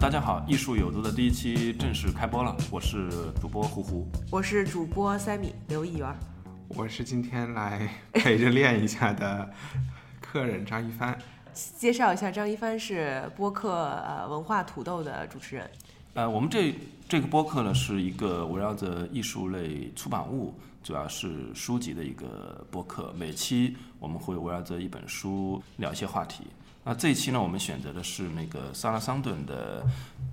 [0.00, 4.08] 大家好，艺术有毒的第一期正式开播了，我是主播胡胡。
[4.30, 6.08] 我是主播塞米刘一元。
[6.68, 9.50] 我是今天来陪着练一下的
[10.18, 11.16] 客人张一帆。
[11.52, 15.70] 介绍一下，张一帆是播客呃文化土豆的主持人。
[16.14, 16.74] 呃，我们这
[17.06, 23.12] 这个播客呢，是一个围绕着艺术类出版物，主要是书籍的一个播客。
[23.18, 26.44] 每期我们会围绕着一本书聊一些话题。
[26.82, 29.84] 那这一期呢，我们选择的是那个萨拉桑顿的，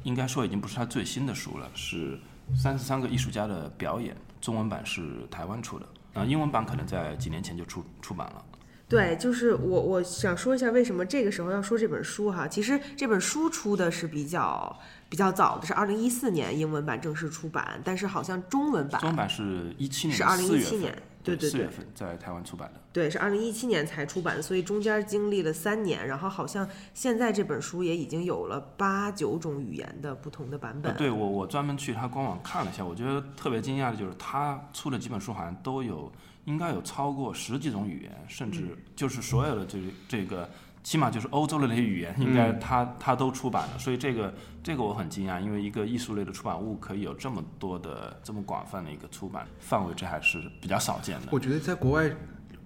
[0.03, 2.17] 应该说已经不是他最新的书了，是
[2.55, 8.43] 三十三个艺术家的表演，中文版是台湾出的，啊，英文版可能在几年前就出出版了。
[8.89, 12.47] 对，就是我我想说一下为什么这个时候要说这本书哈。
[12.47, 22.81] 其实这本书出的是比较比较早的，是二零一四年英文版正式出版，但是好像中文版中文版是一七年是二零一七年，对对对四月，份在台湾出版的。
[22.91, 30.91] 对，是二零一七年才出版的，所以中间经历了三年，然后好像现在这本书也已经有了八九种语言的不同的版本。
[30.91, 36.11] 呃对我，我专门去他官网看了一下，我觉得特别惊讶的就是他出的几本书好像都有，
[36.45, 40.49] 应该有超过十几种语言，甚至就是所有的这这个，
[40.87, 43.77] 起码就是欧洲的那些语言，应该他他都出版了。
[43.77, 51.27] 所以这个这个我很惊讶，因为一个艺术类的出版物可以有这么多的这么广泛的一个出版范围，这还是比较少见的。
[51.29, 52.09] 我觉得在国外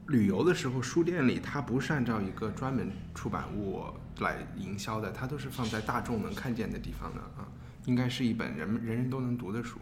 [0.06, 3.86] 旅游的时候，书店里它不是按照一个专门出版物
[4.20, 7.50] 来营销的，它都是放在大众能看见的地方的啊，
[7.86, 9.80] 应该是一本人们人人都能读的书。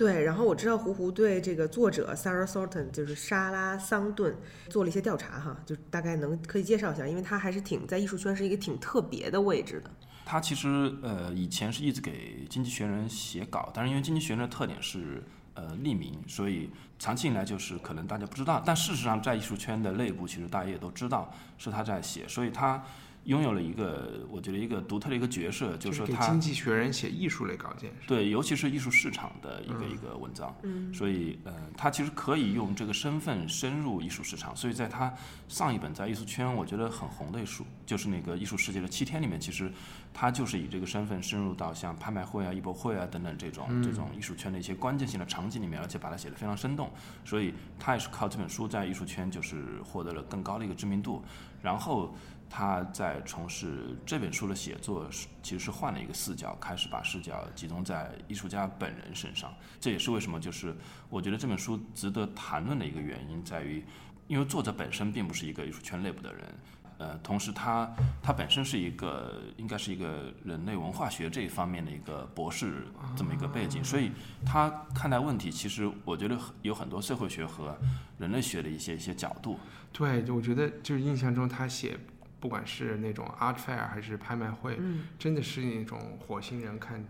[0.00, 4.34] 对，然后我知道胡胡对这个作者 Sarah Thornton 就是莎拉桑顿
[4.70, 9.90] 做了一些调查哈，就大概能可以介绍一下，因为他还是挺在艺术圈是一个挺特别的位置的。
[10.24, 15.22] 他其实呃以前是一直给《经济学人》写稿，但是因为《经济学人》的特点是
[15.52, 22.82] 呃匿名，所以长期以来就是可能大家不知道，但事实上在艺术圈的内部，其实大家也都知道是他在写，所以他
[23.24, 27.92] 拥有了一个我觉得一个独特的一个角色，就就是说他给经济学人写艺术类稿件。
[28.06, 34.56] 对，尤其是艺术市场的一个一个文章，嗯，所以呃，他其实可以用这个身份深入艺术市场。
[34.56, 35.12] 所以在他
[35.48, 39.70] 上一本在艺术圈我觉得很红的书，就是那个《艺术世界的七天》里面，其实
[40.14, 46.90] 他就是以这个身份深入到像拍卖会啊、艺博会啊等等这种、这种艺术圈的一些关键性的场景里面，而且把它写得非常生动。
[47.24, 51.22] 所以他也是靠这本书在艺术圈就是获得了更高的一个知名度，
[51.62, 52.14] 然后。
[52.50, 59.54] 他在从事这本书的写作是，其实是换了一个视角，开始把视角集中在艺术家本人身上。
[59.80, 60.74] 这也是为什么，就是
[61.08, 63.84] 我觉得这本书值得谈论的一个原因，在于，
[64.26, 66.54] 因为作者本身并不是一个艺术圈内部的人，
[66.98, 67.88] 呃，同时他
[68.20, 72.84] 他本身是一个应该是一个人类文化学这一方面的一个博士
[73.16, 74.10] 这么一个背景，所以
[74.44, 77.78] 他看待问题，其实我觉得有很多社会学和
[78.18, 79.58] 人类学的一些一些角度。
[79.92, 81.98] 对，就我觉得就是印象中他写，
[82.40, 85.04] 不管是那种 art fair 还是拍卖会，嗯。
[85.18, 87.04] 真的是那种火星人看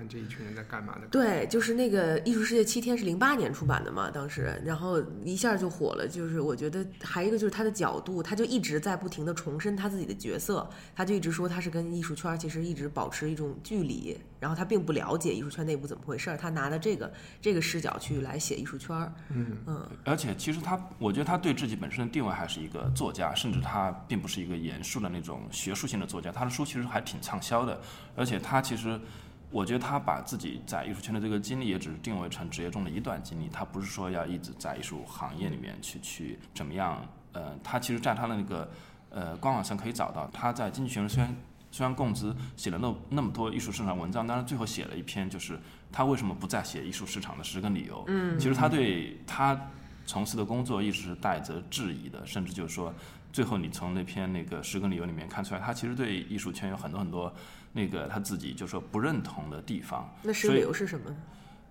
[0.00, 1.06] 看这一群人在干嘛的。
[1.08, 6.08] 对，就是那个《艺术世界七天》是零八年出版的嘛，当时，然后一下就火了。
[6.08, 10.66] 就是我觉得还有一个就是他的角度，他就一直在不停的重申他自己的角色，
[10.96, 17.12] 他就一直说他是跟艺术圈其实一直保持一种距离，然后他并不了解艺术圈内部怎么回事儿，他拿的这个
[17.42, 18.96] 这个视角去来写艺术圈。
[19.28, 26.32] 嗯嗯，而且其实他，我觉得他对自己本身的定位还是一个作家，甚至他并不是一个严肃的那种学术性的作家。
[26.32, 27.78] 他的书其实还挺畅销的，
[28.16, 28.98] 而且他其实，
[29.50, 37.04] 我觉得他把自己在艺术圈的这个经历也只是定位成职业中的一段经历，他不是说要一直在艺术行业里面去去怎么样。
[37.32, 38.70] 呃，他其实在他的那个
[39.10, 41.36] 呃官网上可以找到，他在《经济学人》虽然
[41.70, 45.58] 虽然供职写了那那么多艺术市场文章，但是最后写了一篇就是
[45.92, 48.02] 他为什么不再写艺术市场的十个理由。
[48.08, 49.68] 嗯，其实他对他
[50.06, 52.92] 从事的工作一直是带着质疑的，甚至就是说，
[53.32, 57.32] 最后你从那篇那个十个理由里面看出来，他其实对艺术圈有很多很多
[57.72, 60.12] 那个他自己就说不认同的地方。
[60.22, 61.16] 那十个理由是什么？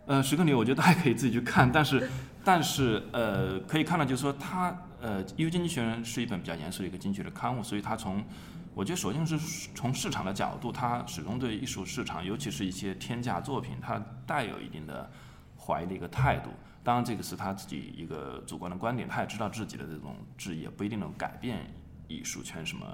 [0.05, 2.09] 呃，十个理由我觉得大家可以自己去看，但是
[2.43, 8.23] 但是呃，可以看到就是说他呃，因为《经济学人》是一本比较严肃的一个经济学的刊物，所以他从
[8.73, 9.37] 我觉得首先是
[9.75, 15.11] 从市场的角度，他始终对艺术市场，尤其是一些天价作品，它带有一定的
[15.57, 16.49] 怀疑的一个态度。
[16.81, 21.71] 当然，这个是他自己一个主观的观点，他也知道自己的这种质疑也不一定能改变
[22.07, 22.85] 艺术圈什么。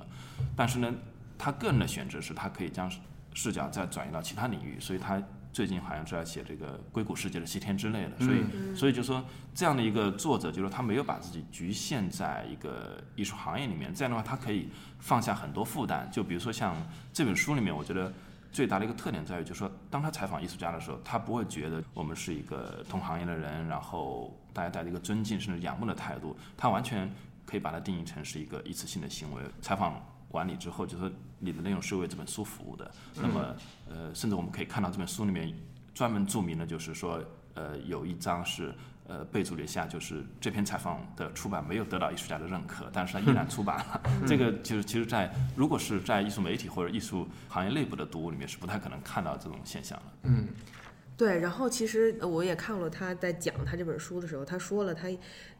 [0.56, 0.92] 但是呢，
[1.38, 2.92] 他个人的选择是他可以将
[3.34, 5.22] 视角再转移到其他领域，所以他
[5.52, 8.20] 最近好像是在写这个硅谷世界的七天之类的。
[8.20, 9.24] 所以，所以就说
[9.54, 16.10] 这样的一个作者，就是他没有把自己局限在一个艺术行业里面，这样的话，他可以放下很多负担。
[16.12, 16.76] 就比如说像
[17.14, 18.12] 这本书里面，我觉得。
[18.56, 27.14] 最大的一个特点在于，就是说，当他采访艺术家的时候，他不会觉得我们是一个同行业的人，然后大家带着一个尊敬甚至仰慕的态度，他完全
[27.46, 29.42] 可以把它定义成是一个一次性的行为。
[29.62, 30.02] 采访
[30.36, 32.92] 完你之后，就是你的内容是为这本书服务的。
[33.16, 33.56] 那么，
[33.90, 35.52] 呃，甚至我们可以看到这本书里面
[35.94, 37.20] 专门注明的，就是说，
[37.56, 38.72] 呃，有一章是。
[39.08, 44.02] 呃，备注了一下，就是这篇采访的出版没有得到艺术家的认可，但是它依然出版了。
[44.26, 50.04] 这个就是其实，在如果是在艺术媒体或者艺术行业内部的读物里面，是不太可能看到这种现象的。
[50.24, 50.48] 嗯。
[51.18, 55.08] 对，然后其实我也看了他在讲他这本书的时候，他说了他，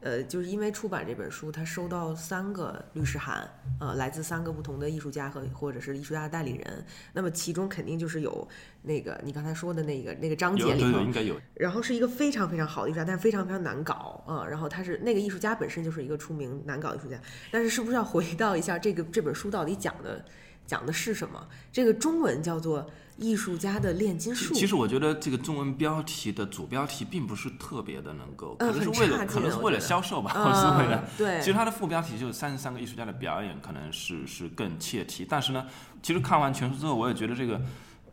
[0.02, 3.50] 呃，就是因为出版这本书，他收到三个律师函，
[3.80, 8.46] 呃，来自三个不同的艺术家和或者是艺术家的代理人，那么其中肯定就是有
[8.82, 11.40] 那个你刚才说的那个那个章节里头，应该有。
[11.54, 14.46] 然后是一个非常非常好的艺术家，但是非常非常难搞啊。
[14.46, 17.18] 然后他是那个艺术家本身就是一个出名难搞艺术家，
[17.50, 20.26] 但是是不是要回到一下这个这本书到底讲的
[20.68, 21.48] 讲的是什么？
[21.72, 22.86] 这个中文叫做。
[23.18, 24.54] 艺术家的炼金术。
[24.54, 31.04] 其实我觉得这个中文标题的主标题并不是特别的能够，可能是为了可能是为了销售吧，或者是为了。
[31.18, 31.40] 对。
[31.40, 35.26] 其实它的副标题就是三十三个艺术家的表演，可能是是更切题。
[35.28, 35.66] 但是呢，
[36.02, 37.62] 其实看完全书之后，我也觉得这个。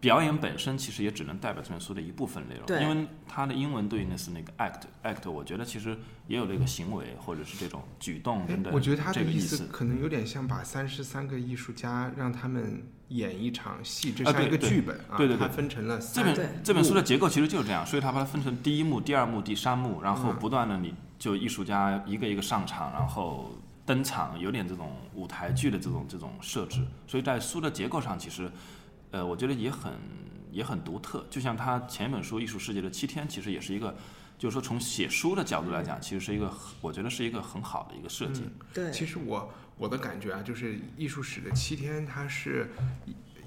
[0.02, 5.96] 表演本身其实也只能代表这本书的一部分内容，因为它的英文对应的是那个 act，act，我觉得其实
[6.26, 8.74] 也有那个行为或者是这种举动等等。
[8.74, 23.52] 我觉得他的意思可能有点像把三十三个艺术家让他们演一场戏，这像一个剧本啊，对对它分成了这本这本书的结构其实就是这样，所以它把它分成第一幕、第二幕、第三幕，然后不断的你就艺术家一个一个上场，然后
[23.86, 28.50] 登场，有点这种舞台剧的这种这种设置，所以在书的结构上其实。
[29.12, 29.92] 呃，我觉得也很
[30.50, 33.96] 也很独特，就像他前一本书《艺术世界的七天》，其实也是一个，
[34.38, 38.42] 就是说从写书的角度来讲，其实是一个，我觉得是一个很好的一个设计。
[38.74, 42.70] 对，其实我我的感觉啊，就是《艺术史的七天》，它是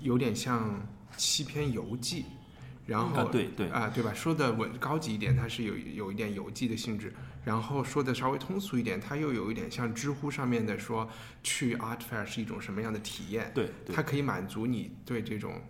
[0.01, 0.79] 有点像
[1.17, 2.25] 七篇游记，
[2.85, 4.13] 然后对对啊，对吧？
[4.13, 7.13] 说的稳高级一点，它是有有一点游记的性质。
[7.45, 11.07] 然后说的稍微通俗一点，它又有一点像知乎上面的说
[11.43, 13.51] 去 art fair 是一种什么样的体验？
[13.53, 15.61] 对，它可以满足你对这种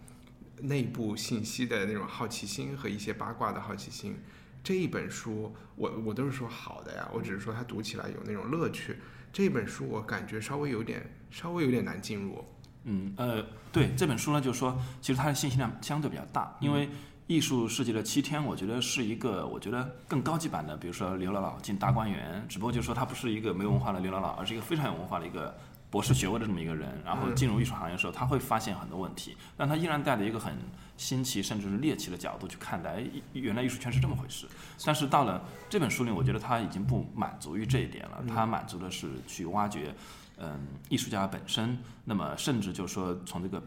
[0.61, 4.15] 内部信息的那种好奇心和一些八卦的好奇心。
[4.63, 8.95] 这一本书，我我都是说好的呀，我只是说它读起来有那种乐趣。
[9.33, 12.43] 这本书我感觉稍微有点稍微有点难进入。
[12.85, 16.89] 嗯呃，对这本书呢，就是说其实它的信息量相对比较大，因为。
[17.27, 25.51] 艺术世界的七天，我觉得是一个，我觉得更高级版的，比如说刘姥姥进大观园，只不过就是说他不是一个没文化的刘姥姥，而是一个非常有文化的一个
[25.89, 30.55] 博士学位的这么一个人，然后进入艺术行业的时候，他会发现很多问题，但他依然带着一个很
[30.97, 34.45] 新奇甚至是猎奇的角度去看待，原来艺术圈是这么回事。
[34.85, 39.91] 但是到了这本书里，我觉得他已经不满足于这一点了，他满足的是去挖掘，
[40.37, 43.59] 嗯，艺术家本身，那么甚至就是说从这个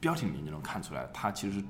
[0.00, 1.62] 标题里面就能看出来，他其实。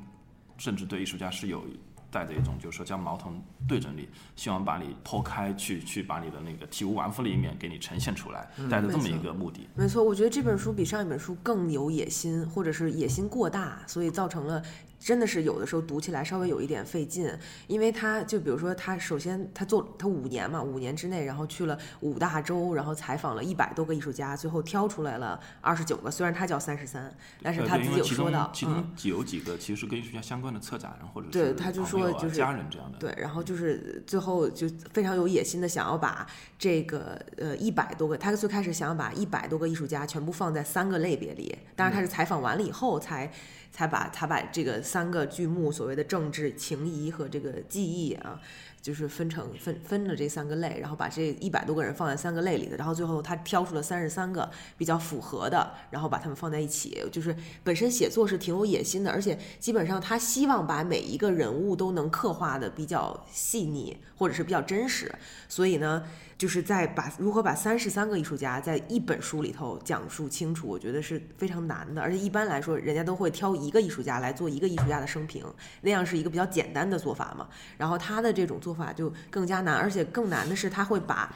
[0.64, 1.62] 甚至对艺术家是有
[2.10, 3.30] 带着一种，就是说将矛头
[3.68, 9.68] 对准你，希望把你剖开，去去把你的那个体无完肤的一面给你呈现出来，带着这么一个目的。
[9.74, 14.62] 没错，我觉得这本书比上一本书更有野心，或者是野心过大，所以造成了。
[15.04, 17.30] 真的是有的时候读起来稍微有一点费劲，
[17.66, 36.26] 因为他就比如说他首先他做他五年嘛，五年之内然后去了五大洲，然后采访了一百多个艺术家，最后挑出来了二十九个，虽然他叫三十三，但是他自己有说到，其中有几个其实是跟艺术家相关的策展人或者对他就说就是家人这样的，对，然后就是最后就非常有野心的想要把
[36.58, 43.30] 这个呃一百多个，他最开始想要把一百多个艺术家全部放在三个类别里，当然他是采访完了以后才。
[43.74, 48.40] 才把他把这个三个剧目所谓的政治情谊和这个记忆啊，
[48.80, 56.96] 就是分成分分了这三个类，然后把这一百多个人放在三个类里的，然后最后他挑出了三十三个比较符合的，然后把他们放在一起。
[57.10, 65.12] 就是本身写作是挺有野心的，而且基本上他希望把每一个人物都能刻画的比较细腻或者是比较真实，
[65.48, 66.04] 所以呢。
[66.36, 72.02] 就是在把如何把三十三个艺术家在一本书里头讲述清楚，我觉得是非常难的。
[72.02, 75.44] 而且一般来说，人家都会挑一个艺术家来做一个艺术家的生平，
[75.80, 77.48] 那样是一个比较简单的做法嘛。
[77.78, 81.34] 然后他的这种做法就更加难，而且更难的是他会把。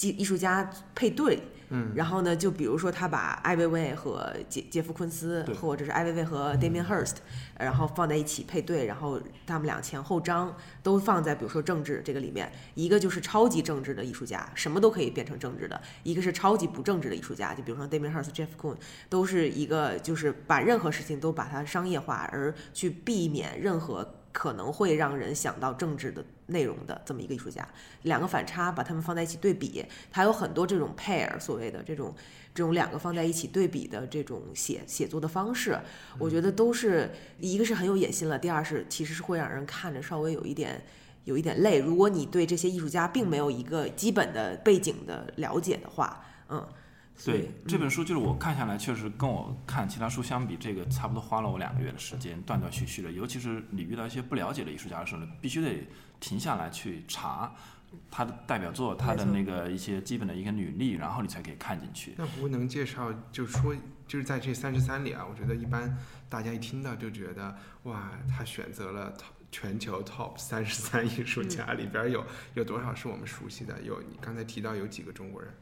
[0.00, 1.40] 艺艺术家配对。
[1.72, 7.18] 嗯，然后呢，就比如说他把艾薇薇和杰杰夫昆斯，或者是艾薇薇和 Damien Hirst，
[7.56, 10.52] 然后放在一起配对，然后他们俩前后章
[10.82, 18.78] 都放在比如说政治这个里面，一个就是超级政治的艺术家，什么都可以变成政治的；一个是超级不政治的艺术家，就比如说 Damien Hirst、Jeff Koons，
[19.08, 27.66] 都是一个就是把任何事情都把它商业化，而去避免任何可能会让人想到政治的内容的这么一个艺术家。
[28.02, 32.14] 两个反差把他们放在一起对比，他有很多这种 pair 所谓的这种
[32.54, 35.78] 这种两个放在一起对比的这种写写作的方式，
[36.18, 40.82] 我觉得都是一个是很有野心了，第二是其实是会让人看着稍微有一点。
[41.24, 46.66] 有一点累，如果你对这些艺术家并没有一个基本的背景的了解的话，嗯，
[47.24, 53.12] 对这本书，就是我看下来，确实跟我看其他书相比，这个差不多花了我两个月的时间，断断续续的。
[53.12, 55.86] 尤其是你遇到一些不了解的艺术家的时候呢，必须得
[56.18, 57.54] 停下来去查
[58.10, 62.14] 他的代表作，他的那个一些基本的一个履历，然后你才可以看进去。
[62.16, 63.74] 那不能介绍，就说，
[64.06, 65.96] 就是在这三十三里啊，我觉得一般
[66.28, 72.24] 大家一听到就觉得，哇，他选择了 top 全球 top 三十三艺术家里边有
[72.54, 73.82] 有多少是我们熟悉的？
[73.82, 75.52] 有你刚才提到有几个中国人？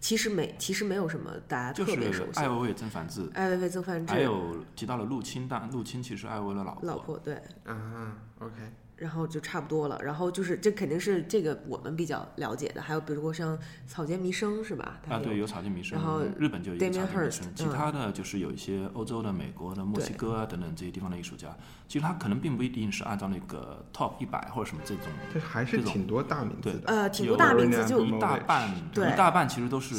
[0.00, 2.48] 其实没其实没有什么大家就特别熟悉是艾。
[2.48, 6.86] 薇薇曾梵志，艾薇薇曾梵志，还有提到了陆青，但陆青其实艾薇薇的老婆。
[6.86, 7.34] 老婆对，
[7.64, 8.54] 啊，OK，
[9.00, 9.98] 然后就差不多了。
[10.02, 15.00] 然后就是这肯定是这个我们比较了解的，还有比如说像草间弥生是吧？
[15.02, 21.48] 他啊，对，有草间弥生，然后日本就有草间弥生，其嗯他的就是有一些欧洲的、美国的、墨西哥啊等等这些地方的艺术家，
[21.88, 26.80] 其实他可能并不一定是按照那个 top 一百或者什么这种，这还是这种挺多大名字的。
[26.86, 29.94] 呃挺多大名字就一大半，对一大半其实都是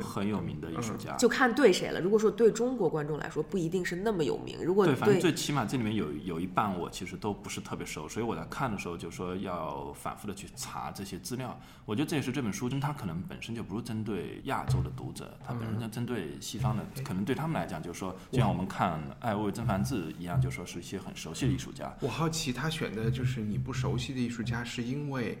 [0.00, 1.14] 很有名的艺术家。
[1.16, 2.00] 就看对谁了。
[2.00, 11.58] 如果说对中国观众来说不一定是那么有名，如果对，反正最起码这里面有有一半我其实都不是特别熟，所以我在看的时候就说要反复的去查这些资料。
[11.84, 21.92] 我觉得这也是这本书，它可能本身就不是针对亚洲的读者，它本身就针对西方的，可能对他们来讲，就是说，就像我们看艾薇薇曾梵志一样，就说是一些很熟悉的艺术家。
[22.00, 25.38] 我好奇他选的就是你不熟悉的艺术家，是因为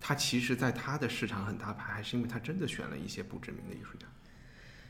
[0.00, 4.06] 他其实在他的市场很大牌，还是因为他真的选了一些不知名的艺术家？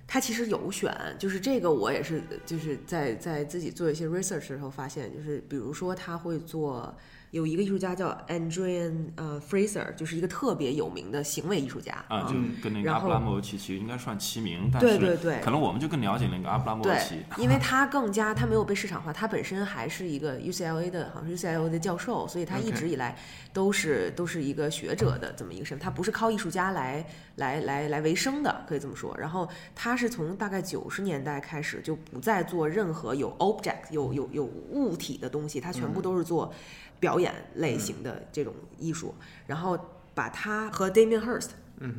[0.07, 6.95] 他其实有选，就是这个我也是就是在在自己做一些 research 的时候发现，就是比如说他会做
[7.35, 23.19] 有一个艺术家叫 Andrian 呃 Fraser，就是一个特别有名的行为艺术家啊，就跟那个阿布拉莫维奇其实应该算齐名，但是对对对可能我们就更了解那个阿布拉莫维对奇。，因为他更加他没有被市场化，他本身还是一个 UCLA 的，好像是 UCLA 的教授，所以他一直以来
[23.53, 29.13] 都是都是一个学者的这么一个身份，他不是靠艺术家来来来来为生的，可以这么说。
[29.19, 36.55] 然后他是从大概九十年代开始就不再做任何有 object 有有有物体的东西，他全部都是做
[37.01, 39.15] 表演类型的这种艺术，
[39.47, 39.79] 然后
[40.15, 41.51] 把他和 Damien Hirst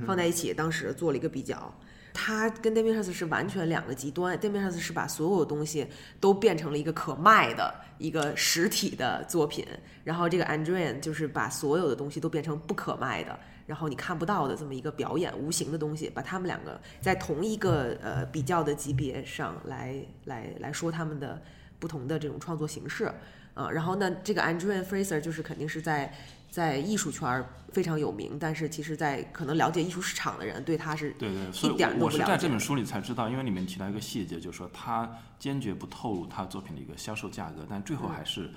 [0.05, 1.73] 放在一起，当时做了一个比较。
[2.17, 5.85] 他跟 Damien Hirst 是完全两个极端，Damien Hirst 是把所有东西
[6.21, 9.67] 都变成了一个可卖的一个实体的作品，
[10.05, 13.37] 然后这个 Andrian 就是把所有的东西都变成不可卖的，
[13.67, 21.41] 然后你看不到的这么一个表演无形的东西，把他们两个在同一个呃比较的级别上来来来说他们的
[21.79, 23.11] 不同的这种创作形式，
[23.55, 26.13] 啊、然后呢，这个 Andrian Fraser 就是肯定是在
[26.51, 35.09] 在艺术圈儿非常有名，但是其实，在可能了解艺术市场的人对他是对对，所以我是在这本书里才知道，因为里面提到一个细节，就是说他
[35.39, 38.51] 坚决不透露他作品的一个销售价格，但最后还是，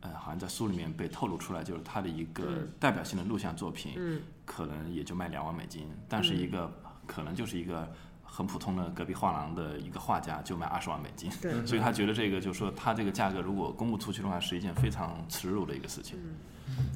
[0.00, 6.72] 呃，好像在书里面被透露出来，就是他的一个代表性的录像作品，嗯可能也就卖两万美金，但是一个、
[7.06, 7.88] 可能就是一个。
[8.32, 16.16] 很普通的隔壁画廊的一个画家就卖二十万美金，对 所以他觉得这个就是说他这个价格如果公布出去的话，是一件非常耻辱的一个事情。
[16.22, 16.34] 嗯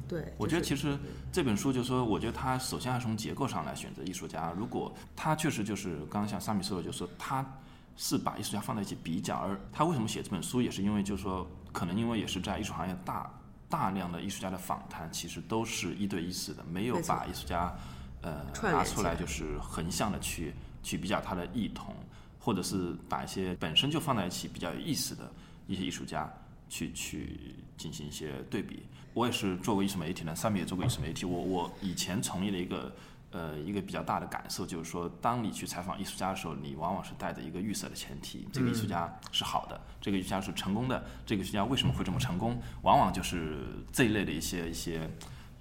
[0.07, 0.97] 对，我就是觉得其实
[1.33, 4.53] 这本书就是说，我觉得他首先还是从结构上来选择艺术家。
[4.55, 7.45] 如果他确实就是刚刚像萨米说的，就是说他
[7.97, 13.29] 是把艺术家放在一起比较，而他为什么写这本书，也是因为就是说，可能因为也是在艺术行业大
[13.67, 17.75] 大量的艺术家的访谈，其实都是一对一式的，没有把艺术家
[18.21, 20.53] 呃拿出来就是横向的去
[20.85, 21.95] 去比较他的异同，
[22.39, 25.29] 或者是把一些本身就放在一起比较有意思的
[25.65, 26.31] 一些艺术家
[26.69, 27.39] 去去
[27.75, 28.83] 进行一些对比。
[29.15, 31.25] 我也是做过艺术媒体的，上面也做过艺术媒体。
[31.25, 32.95] 我我以前从业的一个
[33.31, 42.61] 呃一个比较大的感受就是说，当你去采访艺术家的时候，你往往是带着一个预设的前提，这个艺术家是好的，这个艺术家是成功的，这个艺术家为什么会这么成功？
[42.83, 45.09] 往往就是这一类的一些一些。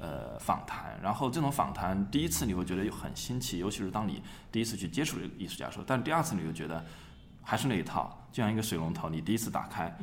[0.05, 4.21] 呃，访谈，然后这种访谈，第一次你会觉得很新奇，尤其是当你
[4.53, 6.85] 第一次去接触这个艺术家的时候，但第二次你就觉得
[7.43, 9.97] 还是那一套，就像一个水龙头，你第一次打开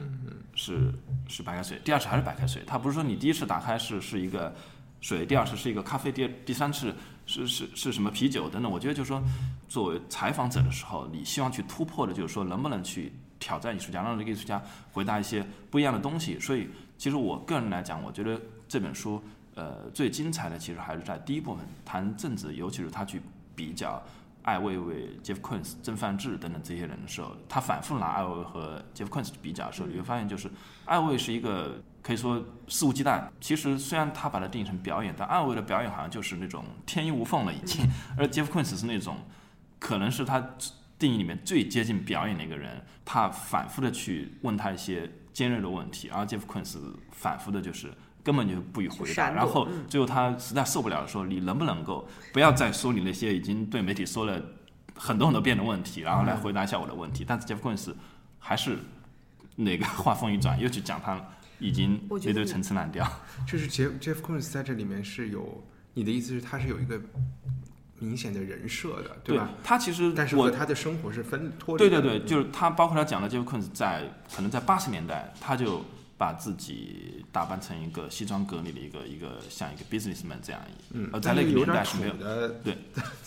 [0.55, 0.91] 是
[1.27, 2.63] 是白开水，第二次还是白开水。
[2.65, 4.55] 它不是说你第一次打开是是一个
[5.01, 6.95] 水，第二次是一个咖啡，第第三次
[7.27, 8.71] 是是是什么啤酒等等。
[8.71, 9.21] 我觉得就是说，
[9.69, 14.59] 作为采访者的时候，你希望去突破的，就是说能不能去挑战艺术家，让这个艺术家
[14.91, 16.39] 回答一些不一样的东西。
[16.39, 16.67] 所以，
[16.97, 19.21] 其实我个人来讲，我觉得这本书
[19.55, 23.21] 呃最精彩的其实还是在第一部分谈政治，尤其是他去
[23.55, 24.01] 比较。
[24.43, 30.49] 艾薇薇、Jeff Koons、曾范志等等这些人的时候，他反复拿艾薇薇和 Jeff Koons 比较的时候，你会发现，就是
[30.85, 33.23] 艾薇是一个可以说肆无忌惮。
[33.39, 37.87] 其实虽然他把它定义成表演，但艾薇的表演好像就是那种天衣无缝了已经。
[38.17, 39.17] 而 Jeff Koons 是那种，
[39.77, 40.43] 可能是他
[40.97, 42.83] 定义里面最接近表演的一个人。
[43.05, 46.79] 他反复的去问他一些尖锐的问题，然后 Jeff Koons
[47.11, 47.93] 反复的就是。
[48.23, 54.39] 根本就不予回答，然后最后他实在受不了，说你能不能够不要再说你那些已经对媒体说了
[54.95, 57.25] 很多很多遍的问题，然后来回答一下我的问题。
[57.27, 57.93] 但是 Jeff Koons
[58.37, 58.77] 还是
[59.55, 61.19] 那个话锋一转，又去讲他
[61.57, 63.07] 已经那堆陈词滥调。
[63.47, 65.63] 就是 Jeff Jeff Koons 在这里面是有
[65.95, 67.01] 你的意思是他是有一个
[67.97, 69.49] 明显的人设的，对吧？
[69.63, 71.79] 他其实但是和他的生活是分脱离。
[71.79, 74.03] 对对对，就是他包括他讲的 Jeff Koons 在
[74.35, 75.83] 可能在八十年代他就。
[76.21, 80.61] 把自己打扮成一个西装革履的一个一个像一个 businessman 这样，
[81.11, 82.49] 而在那个年代是没有的。
[82.63, 82.77] 对，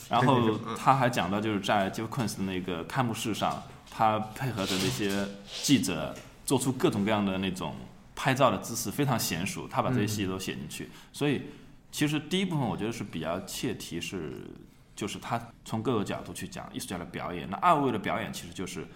[0.08, 3.60] 然后 他还讲到，就是在 Jeff Koons 的那个开幕式上，
[3.90, 5.26] 他配合着那些
[5.64, 6.14] 记者
[6.46, 7.74] 做出各种各样的那种
[8.14, 9.66] 拍照的姿势，非常娴熟。
[9.66, 11.42] 他把这些细节都写进去，所以
[11.90, 14.46] 其实第一部分我觉得是比较切题，是
[14.94, 17.50] 就是他从各个角度去讲艺术家的表演。
[17.50, 18.86] 那二位的表演其实就是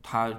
[0.00, 0.32] 他。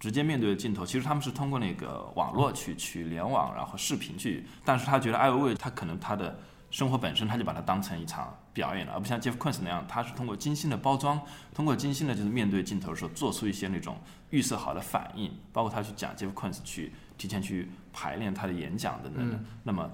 [0.00, 4.46] 直接面对的镜头，其实他们是通过那个网络去去联网，然后视频去。
[4.64, 6.36] 但是他觉得艾薇薇，他可能他的
[6.70, 11.20] 生活本身，他就把它当成一场表演了，而不像 Jeff Koons 那样，他是通过精心的包装，
[11.52, 13.98] 通过精心的就是面对镜头的时候，做出一些那种
[14.30, 19.44] 预设好的反应，包括他去讲 Jeff Koons 去提前去排练他的演讲等等。
[19.64, 19.90] 那么，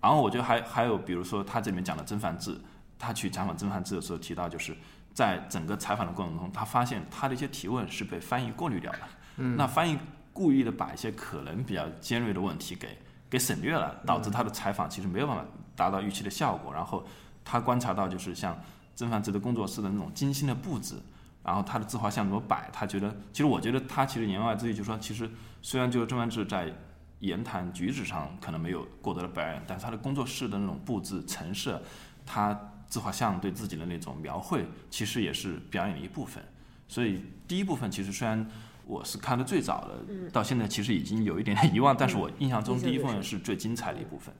[0.00, 2.60] 然后我觉得还还有，比如说他这里面讲的曾梵志，
[2.98, 4.76] 他去采访曾梵志的时候提到，就是
[5.14, 8.90] 在整个采访的过程中，他发现他的一些提问是被翻译过滤掉
[9.56, 9.98] 那翻译
[10.32, 12.96] 故意的把一些可能比较尖锐的问题给
[13.28, 15.44] 给省略了，导致他的采访其实没有办法
[15.74, 16.72] 达到预期的效果。
[16.72, 17.04] 然后
[17.44, 18.56] 他观察到，就是像
[18.94, 20.94] 曾梵志的工作室的那种精心的布置，
[21.42, 25.28] 然后他的自画像怎么摆，他觉得，其实我觉得他其实言外之意就是说，其实
[25.62, 26.72] 虽然就是曾梵志在
[27.18, 31.82] 言谈举止上可能没有过得了表演，但是他的工作室的那种布置陈设，
[32.24, 36.44] 他自画像对自己的那种描绘，其实也是表演的一部分。
[36.88, 38.46] 所以第一部分其实虽然。
[38.90, 44.34] 我是看的最早的，到现在其实已经有一点点遗忘，但是我印象中第一部分是最精彩的一部分。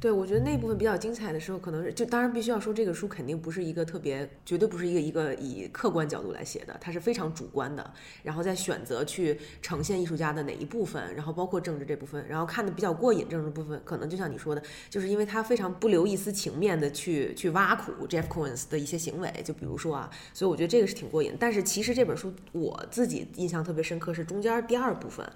[0.00, 7.92] 对，我觉得那部分比较精彩的时候，可能是就当然必须要说，这个书肯定不是一个特别，绝对不是一个一个以客观角度来写的，它是非常主观的。
[8.22, 13.28] 然后再选择去呈现艺术家的哪一部分，然后包括政治这部分，然后看的比较过瘾。
[13.28, 21.36] 政治部分可能就像你说的，就是因为他非常不留一丝情面的去去挖苦 Jeff Koons 的一些行为，就比如说啊，所以我觉得这个是挺过瘾。
[21.40, 25.28] 但是其实这本书我自己印象特别深刻是中间第二部分。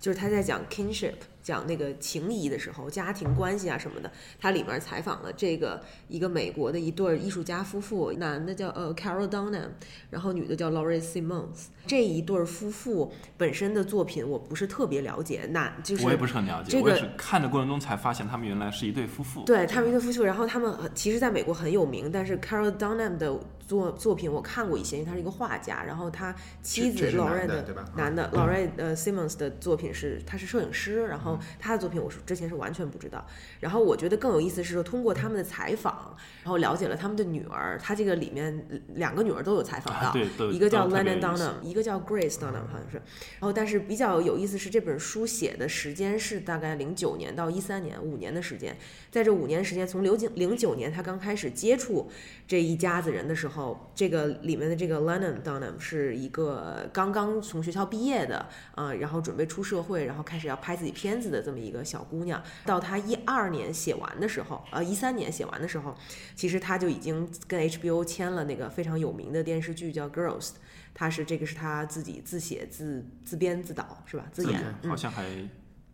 [0.00, 4.10] 就是他在讲 kinship，讲那个情谊的时候，家庭关系啊什么的，
[4.40, 9.68] 他里面采访了这个一个美国的一对艺术家夫妇，男的叫呃 Carol Dunham，
[10.08, 11.66] 然后女的叫 Laurie Simmons。
[11.86, 19.44] 这一对夫妇本身的作品我不是特别了解，那就是我也不是很了解，这个看的过程中才发现他们原来是一对夫妇。
[19.44, 23.38] 对他们一对夫妇，然后他们其实在美国很有名，但是 Carol Dunham 的
[23.70, 33.24] 作作品我看过一些，因为他是一个画家，然后他妻子 Laurie 的男的 Laurie 呃 Simmons 的作品是他是摄影师，然后他的作品我是之前是完全不知道，
[33.60, 40.12] 然后我觉得更有意思是说通过他们的采访，然后了解了他们的女儿，他这个里面两个女儿都有采访到，
[40.50, 42.66] 一个叫 Lennon Dunham，一个叫 Grace Dunham。
[42.70, 42.96] 好像是，
[43.38, 48.76] 然后但是比较有意思是这本书写的时间是大概零九年到一三年五年的时间，
[49.10, 52.10] 在这五年时间，从零九零九年他刚开始接触
[52.48, 53.59] 这一家子人的时候，
[53.94, 62.42] 这个里面的这个 Lennon Dunham 是一个刚刚从学校毕业的啊，然后准备出社会，然后开始要拍自己片子的这么一个小姑娘。
[62.64, 65.96] 到她一二年写完的时候，呃一三年写完的时候，
[66.34, 70.50] 其实她就已经跟 HBO 签了那个非常有名的电视剧叫 Girls。
[70.92, 74.26] 他是这个是他自己自写自自编自导是吧？
[74.32, 75.24] 自演好像还。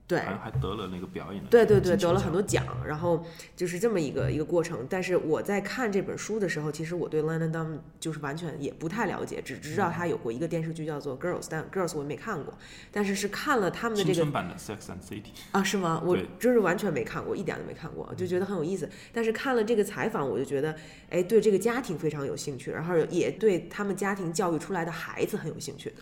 [0.09, 4.87] 对，还得了那个表演的，对对对，得了很多奖，然后就是这么一个一个过程。
[4.89, 12.57] 但是我在看这本书的时候，其实我对 Lana d u n 就是完全也不太了解，只知道他有过一个电视剧叫做 Girls，但 Girls 我也没看过。
[12.93, 16.01] 但是是看了他们的这个版的 Sex and City 啊，是吗？
[16.05, 18.89] 我真是完全没看过，一点都没看过，就觉得很有意思。
[19.13, 20.77] 但是看了这个采访，我就觉得，
[21.11, 25.93] 哎，对这个家庭非常有兴趣，然后也对他们家庭教育出来的孩子很有兴趣。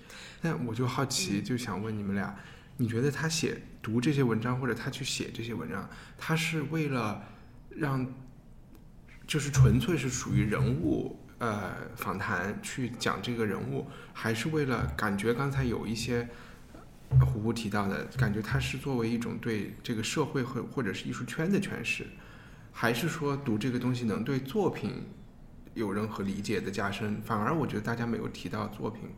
[0.43, 2.37] 那我就好奇，就想问你们俩。
[2.77, 7.23] 你觉得他写读这些文章，或者他去写这些文章，他是为了
[7.71, 8.07] 让
[9.27, 16.29] 就是纯粹是属于人物呃访谈去讲这个人物，还是为了感觉刚才有一些
[17.21, 22.07] 胡胡提到的感觉，他是作为一种对这个社会和或者是艺术圈的诠释，
[22.73, 25.05] 还是说读这个东西能对作品
[25.75, 27.21] 有任何理解的加深？
[27.23, 29.11] 反而我觉得大家没有提到作品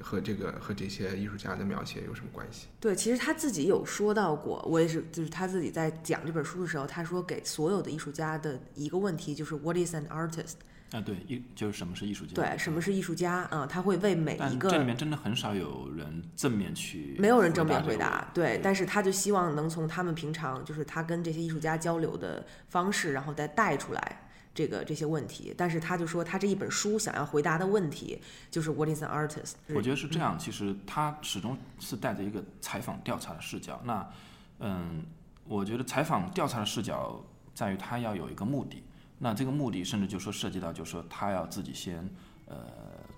[0.00, 2.68] 和这个和这些艺术家的描写有什么关系？
[2.78, 10.54] 对，其实他自己有说到过，我也是，就是他自己在讲这本书的时候，他说给所有的艺术家的一个问题就是 What is an artist？
[10.92, 12.34] 啊，对，艺就是什么是艺术家？
[12.34, 13.42] 对，什么是艺术家？
[13.50, 24.29] 啊、他会为每一个这里面真的很少有人正面去，没有人正面回答对，但是他就希望能从他们平常就是他跟这些艺术家交流的方式，然后再带出来
[24.60, 25.54] 这个这些问题。
[25.56, 28.20] 但是他就说，他这一本书想要回答的问题
[28.50, 29.52] 就是 What is an artist？
[29.68, 33.80] 我觉得是这样，其实他始终是带着一个采访调查的视角。
[33.84, 34.06] 那，
[34.58, 35.04] 嗯，
[35.44, 38.82] 我觉得采访调查的视角在于他要有一个目的。
[39.18, 42.08] 那这个目的甚至就说涉及到，就是说他要自己先
[42.46, 42.56] 呃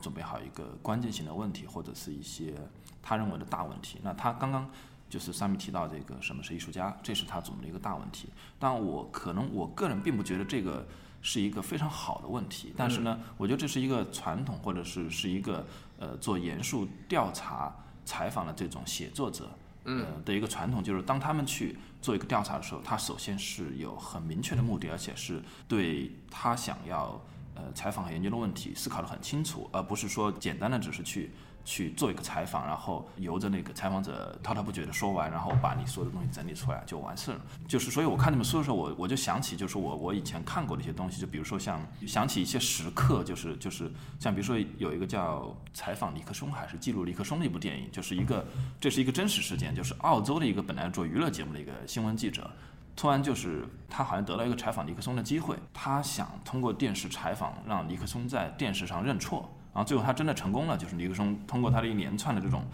[0.01, 2.55] 准备好一个关键性的问题，或者是一些
[3.03, 3.99] 他认为的大问题。
[4.03, 4.69] 那他刚刚
[5.09, 8.29] 就是上面提到这个什么是艺术家，这是他准备的一个大问题。
[8.59, 10.85] 但我可能我个人并不觉得这个
[11.23, 15.65] 是一个非常好的问题，但是呢，我觉得这是一个传统，或者是是一个
[15.99, 19.49] 呃做严肃调查采访的这种写作者。
[19.85, 20.81] 呃的一个传统。
[20.81, 27.21] 就是，当他们去做一个调查的时候，他首先是有很明确的目的，而且是对他想要
[27.57, 31.33] 呃采访和研究的问题思考得很清楚，而不是说简单的只是去
[31.65, 37.41] 去做一个采访，然后由着那个采访者滔滔不绝的说完，然后把你所有的东西整理出来就完事了。
[37.69, 48.47] 就是，所以我看你们书的时候，我我就想起，就是我我以前看过的一些东西，就比如说像想起一些时刻，就是就是像比如说有一个叫采访尼克松还是记录尼克松的一部电影，就是一个
[48.81, 52.51] 这是一个真实事件，就是澳洲的一个本来做娱乐节目的一个新闻记者。
[52.95, 62.65] 突然就是他好像得到一个采访尼克松的机会，他想通过电视采访让尼克松在电视上认错，然后最后他真的成功了，就是尼克松通过他的一连串的这种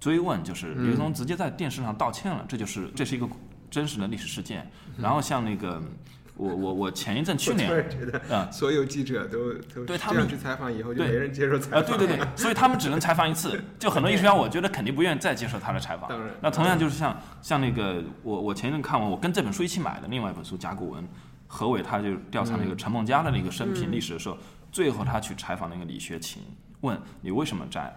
[0.00, 3.28] 追问，就是尼克松直接在电视上道歉了，这就是这是一个
[3.70, 4.68] 真实的历史事件。
[4.98, 5.80] 然后像那个
[6.36, 11.96] 我我我前一阵去年 觉得啊所有记者都都对他们这样去采访以后，就没人接受采啊，访。
[11.96, 13.62] 对对对，所以他们只能采访一次。
[13.78, 16.30] 就很多艺术家，我觉得肯定不愿意再接受他的采访当然。
[16.40, 21.04] 那同样就是像像那个我我前一阵看完，我跟这本书一起买的另外一本书《甲骨文》，
[21.46, 24.36] 何伟他就调查那个陈梦家的那个生平历史的时候，
[24.72, 26.42] 最后他去采访那个李学勤，
[26.80, 27.94] 问你为什么在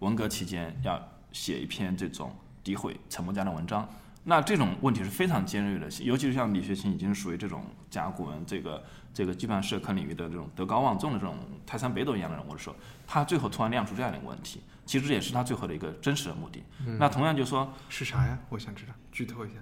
[0.00, 3.88] 文革期间要写一篇这种诋毁陈梦家的文章？
[4.26, 11.36] 那这种问题是非常尖锐的，尤其是像李学勤已经属于这种甲骨文这个这个基本上社科领域的这种德高望重的这种
[11.66, 16.62] 泰山北斗一样的人物的时候，他最后突然亮出这样的一个问题，其实这也是他最后的一个真实的目的。
[16.98, 18.38] 那同样就说，是啥呀？
[18.48, 19.56] 我想知道，剧透一下。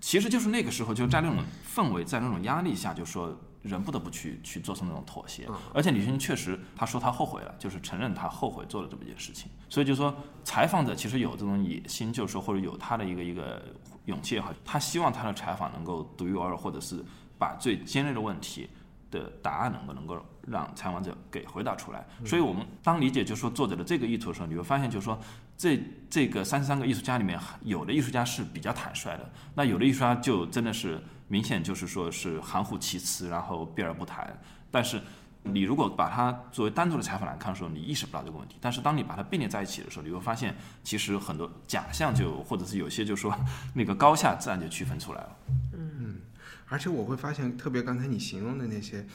[0.00, 5.48] 其实就是那个时候，就在那种氛围，在那种压力下，就说人不得不去去做出那种妥协。
[5.74, 9.50] 而且李学勤确实他说他后悔了，就是承认他后悔做了这么一件事情。
[9.68, 13.62] 所以就说采访者其实有这种野心，就是说或者有他的一个一个
[14.06, 17.04] 勇气也好，他希望他的采访能够独一无二，或者是
[17.38, 18.68] 把最尖锐的问题
[19.10, 22.06] 的答案能够能够让采访者给回答出来。
[22.24, 25.18] 所以我们当理解就是说作者的这个意图的时候，你会发现就是说
[25.56, 30.98] 这这个三十三个艺术家里面，有的艺术家是比较坦率的，那有的艺术家就真的是
[31.30, 34.36] 明显就是说是含糊其辞，然后避而不谈。
[34.68, 35.00] 但是
[35.44, 38.56] 你如果把它作为单独的采访来看的时候，你意识不到这个问题。
[38.60, 43.32] 但是当你把它并列在一起的时候，你会发现其实很多假象就或者是有些就说
[43.74, 45.36] 那个高下自然就区分出来了。
[45.74, 46.20] 嗯
[46.68, 49.06] 而且我会发现，特别刚才你形容的那些，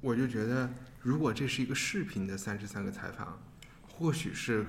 [0.00, 0.70] 我就觉得，
[1.00, 3.38] 如果这是一个视频的三十三个采访，
[3.88, 4.66] 或许是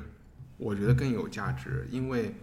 [0.58, 2.34] 我觉得更有价值，因为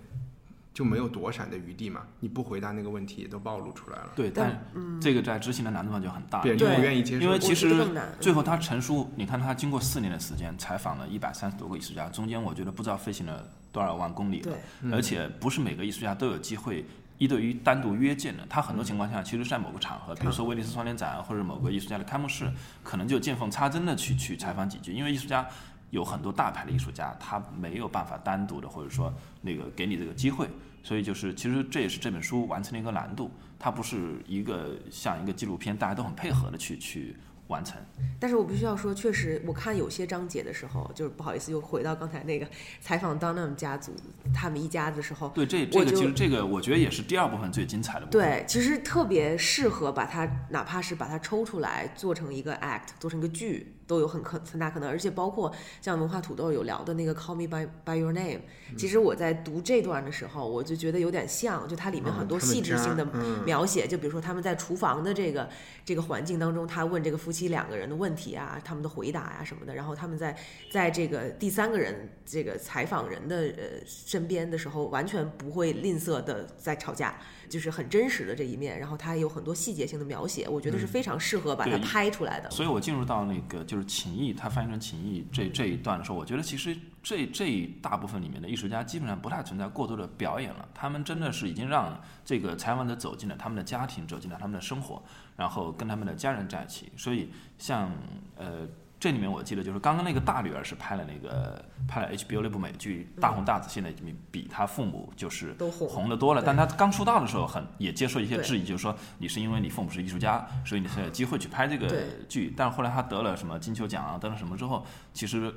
[0.72, 2.02] 就没有躲闪的余地嘛。
[2.20, 4.10] 你不回答那个问题，都暴露出来了。
[4.14, 4.64] 对，但
[5.00, 7.74] 这个在执行的难度上就很大，别人就因为不愿意接受因为其实
[8.20, 14.56] 最后他陈述，你看他经过四年的时间采访了一百三十多个艺术家，中间我觉得不知道飞行了多少万公里了，
[14.92, 16.84] 而且不是每个艺术家都有机会。
[17.18, 22.50] 一对一单独约见的，他很多情况下其实在某个场合，比如说威尼斯双年展或者某个艺术家的开幕式，
[22.82, 25.46] 可能就见缝插针的去去采访几句，因为艺术家
[25.90, 30.48] 有很多大牌的艺术家，他没有办法单独的或者说那个给你这个机会，
[30.82, 37.16] 所以就是其实这也是这本书完成的一个难度，它不是一个像一个纪录片，大家都很配合的去去
[37.48, 37.76] 完成。
[38.20, 42.46] 但是我必须要说，确实，我看有些章节的时候，就是不好意思，又回到刚才那个
[42.80, 43.92] 采访 Dunham 家族
[44.32, 48.20] 他们一家子的时候，对，这这个其实这个我觉得也是第二部分最精彩的部分。
[48.20, 54.88] 对，其实特别适合把它，哪怕是把它抽出来做成一个 act，做成一个剧，都有很可很大可能。
[54.88, 58.42] 而且包括像文化土豆有聊的那个 Call Me by by Your Name，
[58.78, 63.04] 其实我在读这段的时候，我就觉得有点像，就它里面很多细致性的
[63.44, 65.50] 描写，就比如说他们在厨房的这个
[65.84, 70.36] 这个环境当中，他问这个夫妻两个人的问题啊，他们的回答呀、什么的，然后他们在
[70.70, 77.18] 在这个第三个人这个采访人的呃身边的时候，完全不会吝啬的在吵架，
[77.50, 82.48] 就是很真实的这一面，然后他有很多细节性的描写，我觉得是非常适合把它拍出来的。
[82.50, 95.02] 所以我进入到那个就是情谊，它翻译成情谊这这一段的时候，我觉得其实这这一大部分里面的艺术家基本上不太存在过多的表演了，他们真的是已经让这个采访者走进了他们的家庭，走进了他们的生活，
[95.36, 96.90] 然后跟他们的家人在一起。
[96.96, 97.90] 所以像
[98.36, 98.66] 呃。
[99.00, 106.42] 这里面我记得就是刚刚那个大女儿是拍了那个拍了 HBO 那部美剧《大红大紫》，现在已经比他父母就是都红红的多了。
[106.44, 111.88] 但他刚出道的时候很也接受一些质疑，就是说你是因为你父母是艺术家，所以你才有机会去拍这个
[112.28, 112.52] 剧。
[112.54, 114.84] 但是后来他得了什么金球奖啊，得了什么之后，
[115.14, 115.50] 其实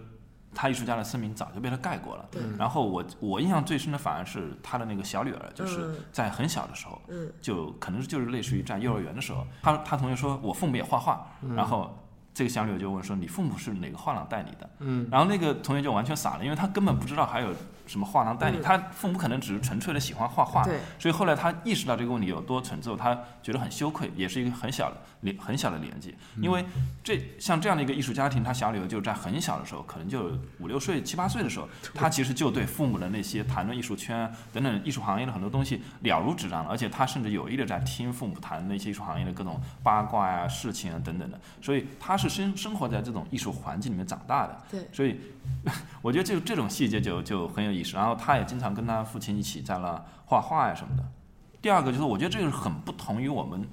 [0.55, 2.25] 他艺术家的声名早就被他盖过了。
[2.57, 11.99] 然后我我印象最深的反而是他的那个小女儿，就是嗯在很小的时候，嗯就可能就是类似于在幼儿园的时候，他他同学说我父母也画画，然后。
[12.33, 17.53] 这个小女儿就问说：“你父母是哪个画廊代理的？”嗯，然后那个同学就完全傻了，因为他根本不知道还有
[17.85, 20.79] 什么画廊代理，他父母可能只是纯粹的喜欢画画，对。
[20.97, 26.65] 所以后来他意识到这个问题有多蠢之后，他觉得很羞愧，也是一个很小的年很小的年纪，因为
[27.03, 44.87] 这像这样的一个艺术家庭，他小女儿就在很小的时候，可能就五六岁、七八岁的时候，他其实就对父母的那些谈论艺术圈等等艺术行业的很多东西了如指掌了，而且他甚至有意的在听父母谈那些艺术行业的各种八卦呀、事情啊等等的，所以他是生生活在这种艺术环境里面长大的，对。
[44.93, 45.19] 所以
[46.01, 47.95] 我觉得这这种细节就就很有意识。
[47.95, 51.03] 然后他也经常跟他父亲一起在那画画呀什么的。
[51.61, 53.67] 第二个就是我觉得这个是很不同于我们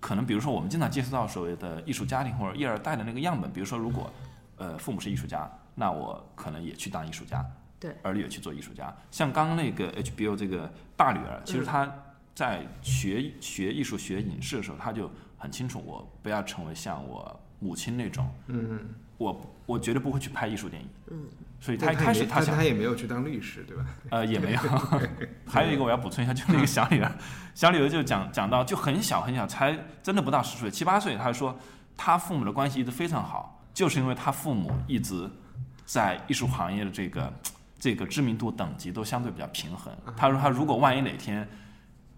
[0.00, 4.10] 可能比如说我们经常接触到所谓的艺术家庭或者一二代的那个样本，比如说如果
[4.56, 7.44] 呃父母是艺术家，那我可能也去当艺术家，
[7.80, 8.94] 对儿女也去做艺术家。
[9.10, 11.90] 像刚刚那个 HBO 这个大女儿，其实她
[12.34, 21.24] 在学学艺术、学影视的时候，她就很清楚，我不要成为像我母亲那种，嗯，我我绝对不会去拍艺术电影，嗯，
[21.60, 23.86] 所以他一开始他想他也没有去当律师，对吧？
[24.10, 24.60] 呃，也没有。
[25.46, 27.12] 还有一个我要补充一下，就是那个小女儿，
[27.54, 31.56] 小女儿就讲讲到就很小很小，才真的不到十岁，七八岁，他说
[31.96, 35.30] 他父母的关系一直非常好，就是因为他父母一直
[35.84, 37.32] 在艺术行业的这个
[37.78, 39.92] 这个知名度等级都相对比较平衡。
[40.16, 41.46] 他说他如果万一哪天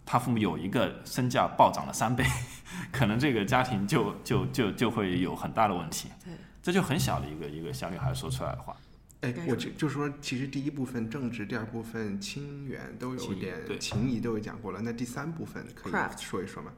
[0.05, 2.25] 他父母有一个身价暴涨了三倍，
[2.93, 6.09] 可能这个家庭就就就就会有很大的问题。
[6.25, 6.33] 对，
[6.67, 8.77] 这就很小的一个一个小女孩说出来的话。
[9.21, 16.73] 哎该，我就就说，其实第一部分政治，第二部分亲缘都有点对情谊都有讲过了，那第三部分可以说一说吗？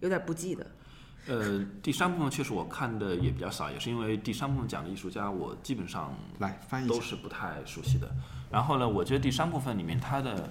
[0.00, 0.66] 有点不记得。
[1.28, 7.00] 呃，第三部分确实我看的也比较少，也是因为第三部分讲的艺术家，我基本上来翻译都。
[7.00, 8.12] 是不太熟悉的。
[8.50, 10.50] 然后呢，我觉得第三部分里面他的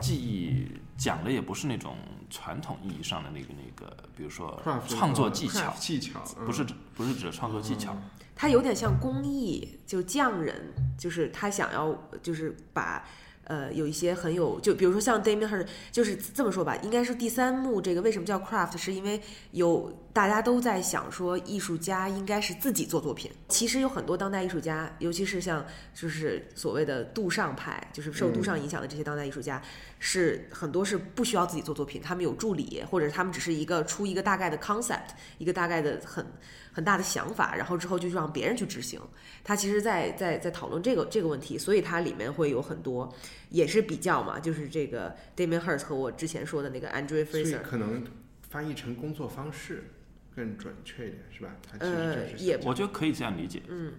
[0.00, 0.66] 记忆
[0.96, 1.98] 讲的也不是那种
[2.30, 7.94] 传统意义上的那个那个，比如说创作技巧，技巧嗯不是指不是指创作技巧。
[8.34, 10.54] 他有点像工艺，就匠人，
[10.98, 13.04] 就是他想要就是把。
[13.44, 23.28] 呃，有一些很有，就比如说像 Damien h i r 就是这么说吧，应该是第三幕这个为什么叫 craft，是因为有大家都在想说，艺术家应该是自己做作品。
[23.48, 29.60] 其实有很多当代艺术家，尤其是像就是所谓的杜尚派，就是受杜尚影响的这些当代艺术家，
[29.98, 36.24] 是很多是不需要自己做作品，他们有助理，或者他们只是一个出一个大概的 concept，一个大概的很
[36.72, 39.00] 很大的想法，然后之后就让别人去执行。
[39.44, 43.12] 他其实在在在讨论这个这个问题，所以它里面会有很多
[43.50, 48.02] 也是比较嘛，就是这个 Damien Hirst 和我之前说的那个 Andrew Fraser，可能
[48.48, 49.90] 翻译成工作方式
[50.34, 51.56] 更准确一点，是吧？
[51.70, 53.62] 它其实呃就是也我觉得可以这样理解。
[53.68, 53.92] 嗯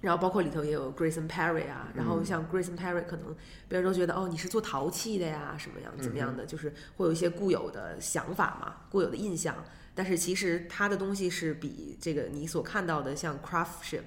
[0.00, 3.36] 然后包括里头也有 Grayson Perry 啊，然后像 Grayson Perry 可能
[3.68, 9.54] 别人都觉得哦你是做陶器的呀，什么样怎么样的，就是会有一些固有的想法嘛，固有的印象。
[10.00, 14.00] 但是其实他的东西是比这个你所看到的像 craftship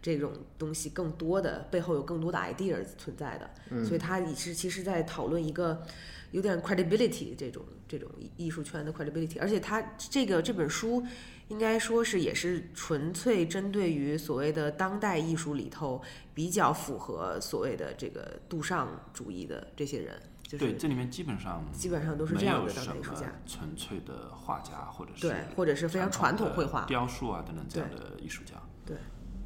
[0.00, 3.50] 这种东西更多的，背后有更多的 idea 存在的。
[3.84, 5.84] 所以他也是其实在讨论一个
[6.30, 11.04] 有点 credibility 这种这种艺艺术圈的 credibility，而且他这个这本书
[11.48, 16.00] 应该说是也是纯粹针对于所谓的当代艺术里头
[16.32, 20.22] 比较符合所谓的这个杜尚主义的这些人。
[20.52, 28.94] 就是对，这里面基本上基本上都是这没样的有什么当代艺术家纯粹的画家或者是对或者是非常传统绘画雕塑啊等等这样的艺术家，对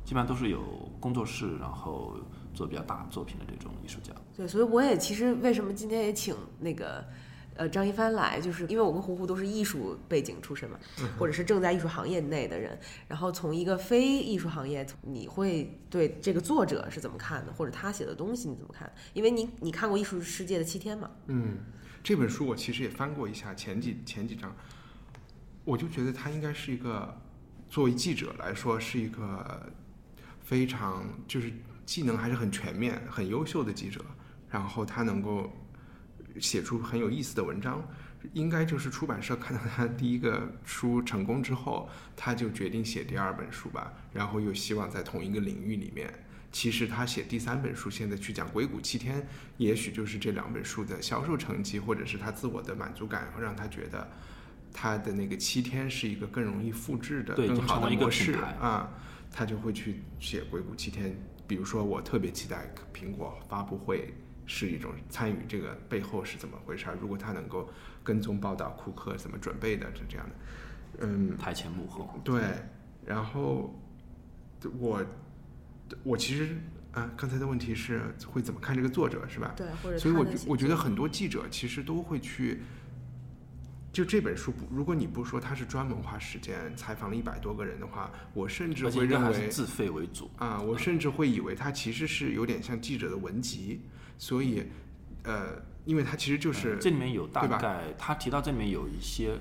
[0.05, 0.61] 基本上都是有
[0.99, 2.17] 工作室，然后
[2.55, 4.13] 做比较大作品的这种艺术家。
[4.37, 7.05] 对，所以我也其实为什么今天也请那个
[7.57, 10.79] 呃张一帆来，就是因为我跟胡胡都是艺术背景出身嘛，
[11.19, 18.93] 或者是正在艺术行业内的人，然后从一个非艺术行业，你会对这个作者是怎么看的，或者他写的东西你怎么看？
[19.13, 21.11] 因为你你看过《艺术世界的七天》嘛？
[21.27, 21.59] 嗯，
[22.03, 24.55] 这本书我其实也翻过一下前几前几章，
[25.65, 27.21] 我就觉得他应该是一个
[27.69, 29.73] 作为记者来说是一个
[30.45, 31.53] 非常就是
[31.85, 34.05] 技能还是很全面、很优秀的记者，
[34.49, 35.51] 然后他能够
[36.41, 37.87] 写出很有意思的文章。
[38.33, 46.13] 应该就是出版社看到他第一个书成功之后，他就决定写第二本书吧，然后又希望在同一个领域里面。
[46.51, 49.21] 其实他写第三本书，现在去讲《硅谷七天》，
[49.59, 54.11] 也许就是这两本书的销售成绩，或者是他自我的满足感，让他觉得
[54.73, 58.89] 他的那个七天是一个更容易复制的、更好的模式啊，
[59.31, 61.11] 他就会去写《硅谷七天》。
[61.47, 64.13] 比如说，我特别期待苹果发布会
[64.47, 66.97] 是一种参与这个背后是怎么回事儿。
[67.01, 67.69] 如果他能够
[68.03, 70.35] 跟踪报道库克怎么准备的，是这样的。
[71.01, 72.41] 嗯，台前幕后，对，
[73.05, 73.79] 然后
[74.79, 75.05] 我
[76.03, 76.57] 我其实
[76.93, 79.53] 啊，刚才的问题是会怎么看这个作者是吧？
[79.55, 82.63] 对，或者所以我我觉得很多记者其实都会去，
[83.93, 90.31] 就这本书不，如果你不说他是专门花时间采访了一百多个人的话，我甚至会认为自费为主。
[90.39, 93.83] 啊，我甚至会以为它其实是有点像记者的文集，
[94.19, 94.65] 所以
[95.25, 99.39] 呃，因为它其实就是、呃这里面有大概他提到这里面有一些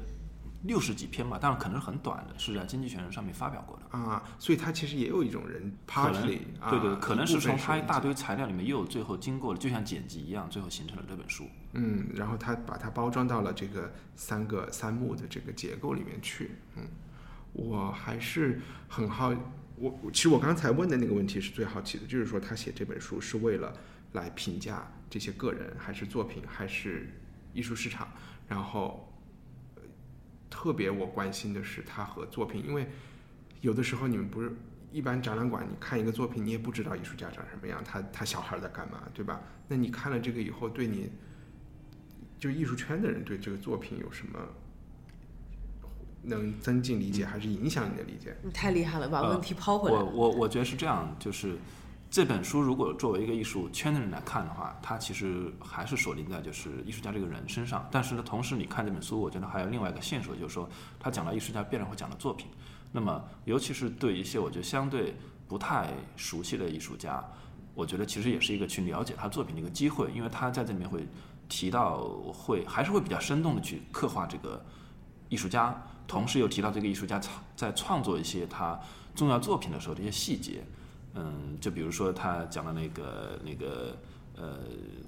[0.63, 3.97] 六十几篇吧，但是可能是很短的，是在《经济学人》上面发表过的。
[3.97, 11.47] 啊，所以它其实也有一种人可能对对，可能是从他一大堆材料里面又有最后经过了，就像剪辑一样，最后形成了这本书。
[11.73, 16.51] 嗯，然后他把它包装到了这个三个三幕的这个结构里面去。
[16.77, 16.83] 嗯，
[17.53, 19.29] 我还是很好，
[19.75, 23.71] 我我其实我刚才问的那个问题是最好奇的，就是说他写这本书是为了
[24.15, 27.07] 来评价这些个人，还是作品，还是
[27.53, 28.07] 艺术市场？
[28.47, 29.13] 然后，
[29.75, 29.83] 呃
[30.49, 32.87] 特别我关心的是他和作品，因为
[33.61, 34.51] 有的时候你们不是。
[34.91, 39.41] 一般展览馆，你看一个作品，你也不知道艺术家长什么样，他他小孩在干嘛，对吧？
[39.67, 41.11] 那你看了这个以后，对你
[42.39, 44.39] 就艺术圈的人对这个作品有什么
[46.21, 48.37] 能增进理解，还是影响你的理解？
[48.41, 50.05] 你太厉害了，把呃问题抛回来我。
[50.05, 51.57] 我我觉得是这样，就是
[52.15, 57.85] 这本书如果作为一个艺术圈的人来看的话，它其实还是锁定在就是艺术家这个人身上。
[57.91, 62.47] 但是呢，同时你看这本书，我觉得还有另外一个线索，就是说他讲到艺术家必然会讲到作品。
[62.93, 65.13] 那么，尤其是对一些我觉得相对
[65.45, 67.21] 不太熟悉的艺术家，
[67.73, 71.05] 我觉得其实也是一个去了解他作品的一个机会，因为他在这里面会
[71.49, 71.97] 提到
[72.31, 74.65] 会还是会比较生动的去刻画这个
[75.27, 77.19] 艺术家，同时又提到这个艺术家
[77.57, 78.79] 在创作一些他
[79.13, 80.63] 重要作品的时候的一些细节。
[81.15, 83.97] 嗯，就比如说他讲的那个那个
[84.35, 84.59] 呃，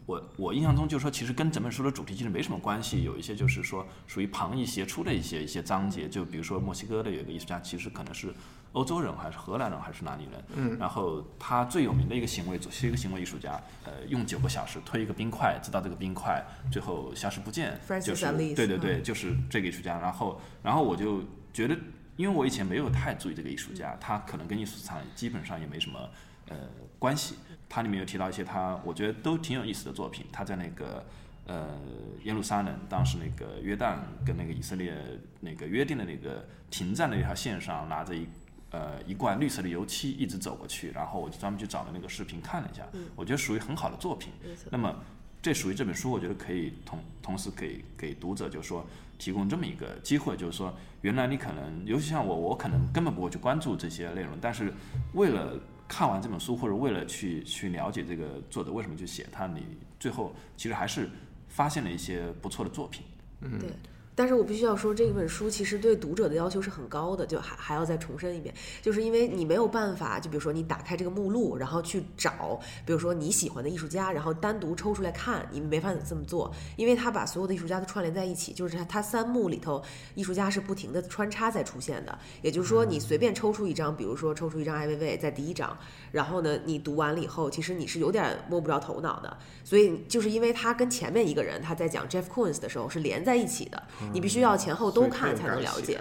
[0.06, 8.34] 我我印象中就是说，其实跟整本书的主题其实没什么关系，有一些就是说属于旁逸斜出的一些一些章节，就比如说墨西哥的有一个艺术家，其实可能是
[8.72, 16.42] 欧洲人还是荷兰人还是哪里人，嗯，然后他最有名的一个行为是一个行为艺术家，呃，用九个小时推一个冰块，直到这个冰块
[16.72, 21.78] 最后消失不见，就是对对对，就是这个艺术家，然后然后我就觉得。
[22.18, 26.10] 因为我以前没有太注意这个艺术家，他可能跟艺术市场基本上也没什么
[26.50, 26.58] 呃
[27.00, 27.36] 关系。
[27.70, 30.26] 他里面有提到一些他我觉得都挺有意思的作品。
[30.32, 31.06] 他在那个
[31.46, 31.80] 呃
[32.24, 34.96] 耶路撒冷，当时那个约旦跟那个以色列
[35.42, 38.26] 那个约定的那个停战的那条线上，拿着一
[38.72, 44.34] 呃一罐绿色的油漆一直走过去，然后我就专门去找了那个视频看了一下，我觉得属于很好的作品。
[44.72, 45.04] 那么
[45.42, 48.86] 这属于这本书，我觉得可以同同时给给读者，就是说
[49.18, 54.74] 提供这么一个机会，就是说原来你可能，尤其像我，我可能根本不会去关注这些内容，但是
[55.14, 59.66] 为了看完这本书，或者为了去去了解这个作者为什么去写它，你
[60.00, 61.10] 最后其实还是
[61.48, 63.04] 发现了一些不错的作品。
[63.40, 63.70] 对，
[64.18, 68.52] 但是我必须要说，这本书其实对读者的要求是很高的，就还还要再重申一遍，
[68.82, 79.84] 就是因为你没有办法，就比如说你打开这个目录，然后去找，比如说你喜欢的艺术家，然后单独抽出来看，你没法这么做，因为他把所有的艺术家都串联在一起，就是他他三幕里头，
[80.16, 85.78] 艺术家是不停的穿插在出现的，也就是说你随便抽出一张，比如说抽出一张艾薇薇在第一章，
[86.12, 96.00] 然后呢你读完了以后，其实你是有点摸不着头脑的，所以就是因为他跟前面一个人他在讲 Jeff Koons 的时候是连在一起的，你必须要前后都看才能了解。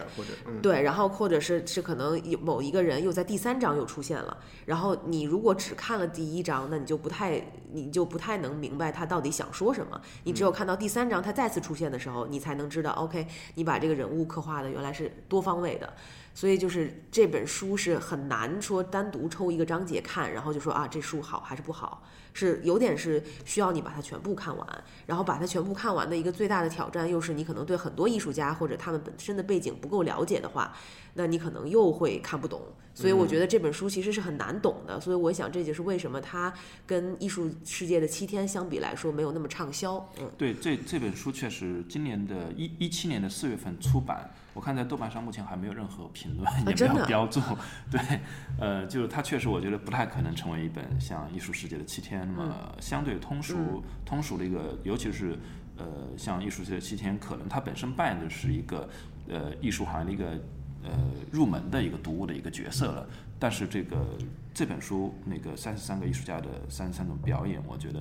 [0.63, 10.01] 对，然后或者是是可能有某一个人又在第三章又出现了，然后你如果只看了第一章，那你就不太你就不太能明白他到底想说什么。
[10.25, 15.93] 你只有看到第三章他再次出现的时候，你才能知道，OK，你把这个人物刻画的原来是多方位的。
[16.35, 22.03] 所以就是这本书是很难说单独抽一个章节看，然后就说啊这书好还是不好，
[22.37, 30.77] 是有点是需要你把它全部看完，然后把它全部看完的一个最大的挑战，又是你可能对很多艺术家或者他们本身的背景不够了解的话，
[31.15, 32.61] 那你可能又会看不懂。
[32.95, 36.53] 所以我觉得这本书其实是很难懂的，所以我想这就是为什么它
[36.87, 39.97] 跟《艺术世界的七天》相比来说没有那么畅销。
[40.19, 47.39] 嗯，对，这这本书确实今年的一一七年的四月份出版，我看在豆瓣上目前还没有任何评论， 也没有标注。
[47.93, 48.01] 对，
[48.59, 55.39] 呃，就是它确实我觉得不太可能成为一本像《艺术世界的七天》那么相对通俗、通俗的一个，尤其是
[55.77, 58.89] 呃像《艺术世界的七天》，可能它本身扮演的是一个
[59.29, 60.31] 呃艺术行业的一个
[60.83, 60.91] 呃
[61.31, 63.09] 入门的一个读物的一个角色了。
[63.39, 64.05] 但是这个
[64.55, 68.01] 这本书那个三十三个艺术家的三十三种表演，我觉得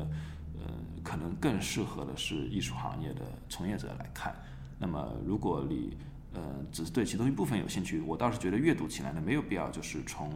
[0.59, 0.71] 呃
[1.03, 4.33] 可能更适合的是艺术行业的从业者来看。
[4.79, 5.97] 那么如果你
[6.33, 10.31] 呃只是对其中一部分有兴趣，我倒是觉得阅读起来呢没有必要就是从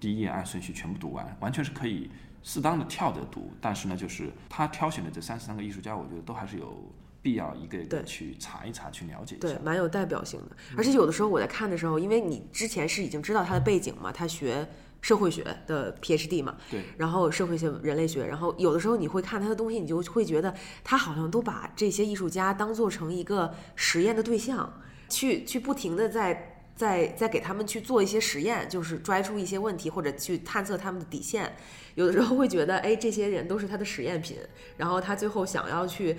[0.00, 2.10] 第一页按顺序全部读完，完全是可以
[2.42, 3.52] 适当的跳着读。
[3.60, 9.58] 但是呢，就是他挑选的这三十三个艺术家，我觉得都还是有必要一个一个去查一查，去了解一下对，。
[9.62, 10.56] 蛮有代表性的。
[10.76, 14.68] 而且有的时候我在看的时候，因为你之前是已经知道他的背景嘛，他学
[15.00, 26.54] 社会学的 PhD 嘛，对然后社会学、人类学，然后有的时候你会看他的东西，你就会觉得他好像都把这些艺术家当做成一个实验的对象，去去不停的在。
[26.78, 31.56] 在在给他们去做一些实验，就是拽出一些问题，或者去探测他们的底线。
[31.98, 34.36] 有的时候会觉得，哎，这些人都是他的实验品，
[34.76, 36.16] 然后他最后想要去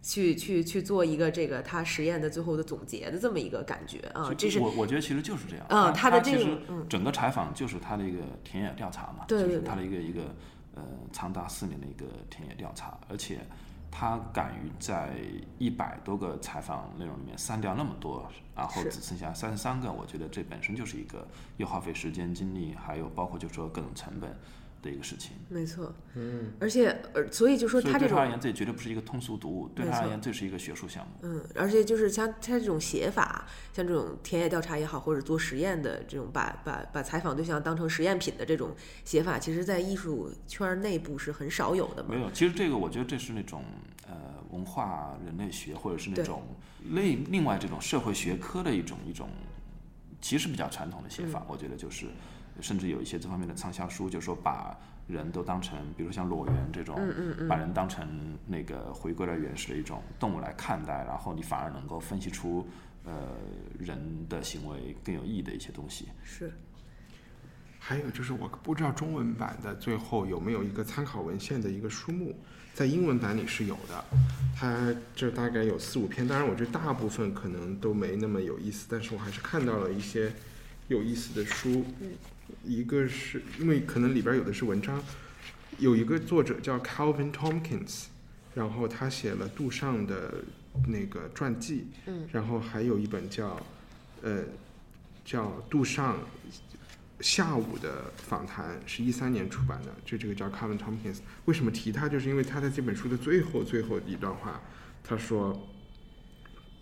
[0.00, 5.66] 去去去做一个这个他实验的最后的总结的这么一个感觉啊，这是我我觉得其实就是这样。
[5.68, 10.22] 嗯他的这其实种嗯整个采访就是他的一个田野调查嘛，对对对就是他的一个一个
[10.76, 13.40] 呃长达四年的一个田野调查，而且
[13.90, 15.10] 他敢于在
[15.58, 24.30] 一百多个采访内容里面删掉那么多，然后只剩下三十三个，我觉得这本身就是一个又耗费时间精力，还有包括就说各种成本
[24.86, 25.32] 的一个事情。
[25.48, 31.12] 没错，嗯，而且呃，所以就说他这种对他而言，这绝对不是一个通俗读物，对他而言，这是一个学术项目。
[31.22, 38.74] 嗯，而且就是像他这种写法，像这种田野调查也好，或者做实验的这种把把把采访对象当成实验品的这种
[39.04, 42.20] 写法，其实在艺术圈儿内部是很少有的嘛没。
[42.20, 43.64] 有，其实这个我觉得这是那种
[44.06, 44.14] 呃
[44.50, 46.42] 文化人类学或者是那种
[46.84, 49.28] 另另外这种社会学科的一种一种，
[50.20, 51.40] 其实比较传统的写法。
[51.40, 52.06] 嗯我觉得就是，
[52.60, 54.76] 甚至有一些这方面的畅销书，就说把
[55.06, 62.66] 人都当成，比如像裸猿这种，嗯把人当成那个回归了原始的一种动物来看待，然后你反而能够分析出
[63.04, 63.36] 呃
[63.78, 63.98] 人
[64.28, 66.08] 的行为更有意义的一些东西。
[66.24, 66.52] 是，
[67.78, 72.34] 还有就是我不知道中文版的最后有没有一个参考文献的一个书目，
[72.74, 74.04] 在英文版里是有的，
[74.56, 80.32] 它这大概有四五篇，当然我觉得大部分可能都没那么有意思，但是我还是看到了一些
[80.88, 81.84] 有意思的书，
[82.64, 85.02] 一个是因为可能里边有的是文章，
[85.78, 88.04] 有一个作者叫 Calvin Tompkins，
[88.54, 90.44] 然后他写了杜尚的
[90.86, 93.60] 那个传记，嗯，然后还有一本叫
[94.22, 94.44] 呃
[95.24, 96.18] 叫杜尚
[97.20, 101.18] 下午的访谈是一三年出版的，就这个叫 Calvin Tompkins。
[101.46, 102.08] 为什么提他？
[102.08, 104.60] 就是因为他在这本书的最后最后一段话，
[105.02, 105.68] 他说，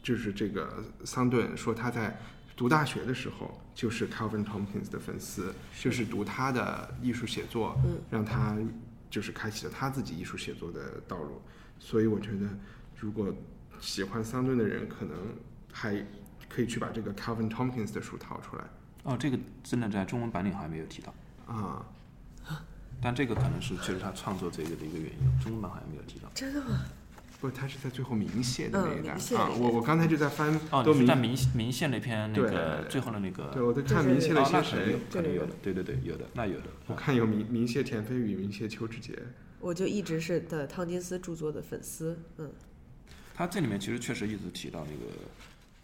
[0.02, 2.20] 就是这个桑顿说他在
[2.56, 7.76] 读大学的时候就是 Calvin Tompkins 的粉丝，就是读他的艺术写作，
[8.10, 8.56] 让他
[9.10, 11.40] 就是开启了他自己艺术写作的道路。
[11.78, 12.48] 所以我觉得，
[12.96, 13.34] 如果
[13.80, 15.16] 喜欢桑顿的人，可能
[15.72, 16.04] 还
[16.48, 18.64] 可以去把这个 Calvin Tompkins 的书掏出来
[19.02, 21.14] 哦，这个真的在中文版里好像没有提到。
[21.46, 21.84] 啊。
[23.02, 26.30] 但这个可能是确实他创作这个的一个原因，中文版好像没有提到。
[26.32, 26.84] 真的吗？
[27.44, 36.66] 不，他是在最后明谢的那嗯一段、啊我我刚才就在翻，哦，都明你是在明明线那篇那个最后的那个，对，我在看明谢哦了，些谁？，可能有的，对对对，有的，那有的。
[36.86, 39.18] 我看有明明谢田飞宇、明谢邱志杰。
[39.60, 42.50] 我就一直是的汤金斯著作的粉丝，嗯，
[43.34, 45.12] 他这里面其实确实一直提到那个，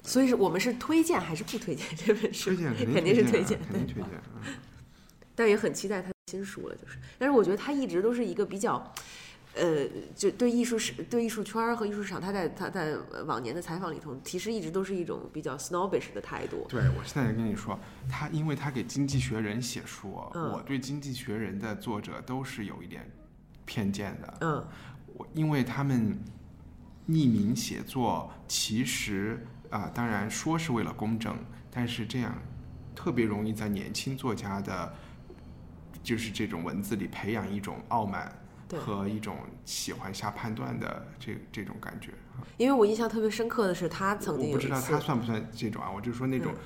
[0.03, 2.51] 所以是我们是推荐还是不推荐这本书？
[2.51, 4.41] 推荐肯定肯定是推推荐，啊，肯定推荐啊。
[5.35, 6.99] 但也很期待他的新书了，就是。
[7.19, 8.93] 但是我觉得他一直都是一个比较，
[9.55, 9.85] 呃，
[10.15, 12.97] 就对艺术史、对艺术圈儿和艺术市场，他在他在
[13.27, 16.67] 往年的采访里头，其实一直都是一种比较 snobbish 的态度。
[16.69, 17.79] 对，我现在跟你说，
[18.09, 23.11] 他因为他给《经济学人》写书，嗯我对《经济学人》的作者都是有一点
[23.65, 24.35] 偏见的。
[24.41, 24.65] 嗯，
[25.15, 26.17] 我因为他们
[27.09, 31.37] 匿名写作，其实啊、当然说是为了公正，
[31.71, 32.35] 但是这样
[32.95, 34.95] 特别容易在年轻作家的，
[36.03, 38.40] 就是这种文字里培养一种傲慢对
[38.79, 42.11] 和一种喜欢下判断的这这种感觉。
[42.37, 45.91] 啊因为我印象特别深刻的是，他曾经我不知道他算不算这种啊？
[45.91, 46.59] 我就说那种，嗯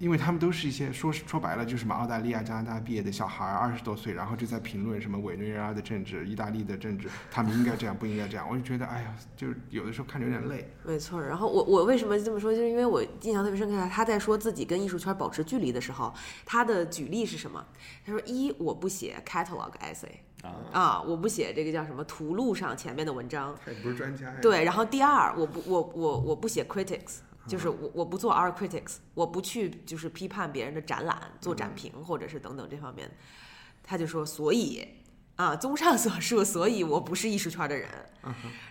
[0.00, 8.48] 因为他们都是一些说说白了就是什么澳大利亚、加拿大毕业的小孩儿，二十多岁，然后就在评论什么委内瑞拉的政治、意大利的政治， 他们应该这样，不应该这样。
[8.50, 10.72] 我就觉得，哎呀，就是有的时候看着有点累。
[10.84, 16.14] 没错，然后我我为什么这么说，就是因为我印象特别深刻，他在说自己跟艺术圈保持距离的时候，
[16.46, 17.62] 他的举例是什么？
[18.06, 20.08] 他说：一，我不写 catalog essay
[20.72, 24.38] 啊，我不写这个叫什么图录上前面的文章，他也不是专家呀。
[24.40, 33.10] 对，然后第二，我不我我我不写 critics，就是我我不做 art critics，我不去就是批判别人的展览、做展评或者是等等这方面。
[33.82, 34.86] 他就说，所以
[35.40, 37.88] 啊，综上所述，所以我不是艺术圈的人。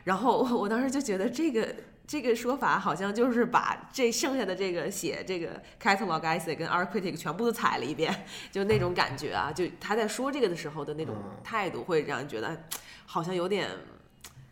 [0.04, 12.64] 然后我我当时就觉得这个这个说法好像就是把这剩下的这个写这个 catalog essay 跟 art critic 全部都踩了一遍，就那种感觉啊，就他在说这个的时候的那种态度，会让人觉得
[13.06, 13.70] 好像有点。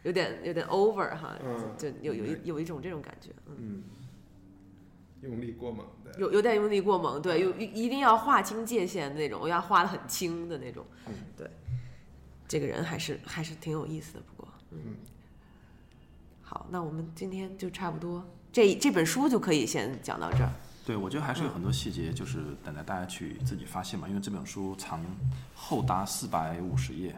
[0.04, 1.36] 有点有点 over 哈，
[1.78, 3.84] 就就有有一有一种这种感觉，嗯，嗯，
[5.22, 6.18] 用力过猛的。
[6.18, 11.50] 有有点用力过猛，对，有一一定要划清界限那种，要划的很清的那种，嗯对，
[12.48, 14.96] 这个人还是还是挺有意思的，不过，嗯，
[16.42, 20.52] 好，那我们今天就差不多，这这本书就可以先讲到这儿，
[20.86, 24.08] 对，我觉得还是有很多细节，就是等待大家去自己发现嘛。
[24.08, 25.04] 因为这本书长
[25.54, 27.14] 厚达四百五十页，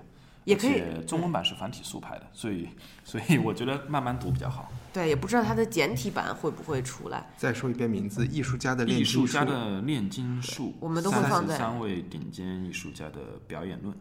[0.45, 2.67] 也可以中文版是繁体速拍的，所以
[3.03, 4.71] 所以我觉得慢慢读比较好。
[4.91, 9.27] 对，也不知道它的简体版会不会出来，再说一遍名字：艺术家的炼艺金术。
[9.27, 13.95] 术家的炼金术，我们都会放在三位顶尖艺术家的表演论。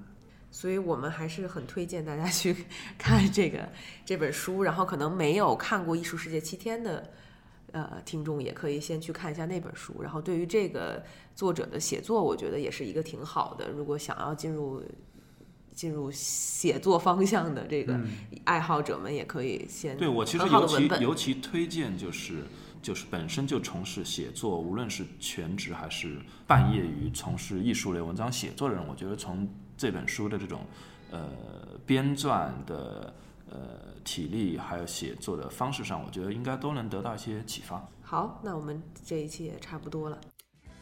[0.50, 2.54] 所以我们还是很推荐大家去
[2.98, 3.68] 看这个
[4.04, 7.10] 这本书，然后可能没有看过《艺术世界七天》的
[7.72, 10.02] 呃听众，也可以先去看一下那本书。
[10.02, 11.02] 然后对于这个
[11.34, 13.70] 作者的写作，我觉得也是一个挺好的。
[13.70, 14.82] 如果想要进入
[15.74, 18.00] 进入写作方向的这个
[18.44, 20.88] 爱好者们，也可以先对我其实尤其。
[21.00, 22.42] 尤其推荐就是
[22.88, 30.64] 就是本身就从事写作，无论是全职还是半业余从事艺术类文章写作的人，我觉得从这本书的这种
[31.10, 31.28] 呃
[31.84, 33.12] 编撰的
[33.50, 37.86] 呃体力，还有写作的方式上，我觉得应该都能得到一些启发。
[38.00, 40.18] 好，那我们这一期也差不多了。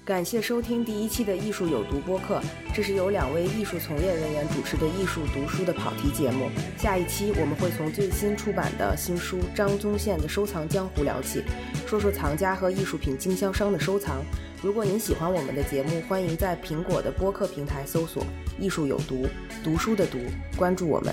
[0.07, 2.40] 感谢收听第一期的艺术有毒播客，
[2.72, 6.48] 这是由两位艺术从业人员主持的艺术读书的跑题节目。
[6.78, 11.42] 下一期我们会从最新出版的新书《张宗宪的收藏江湖》聊起，
[11.88, 14.22] 说说藏家和艺术品经销商的收藏。
[14.62, 18.24] 如果您喜欢我们的节目，欢迎在苹果的播客平台搜索
[18.61, 19.26] “艺术有毒”，
[19.64, 20.18] 读书的读，
[20.57, 21.12] 关注我们。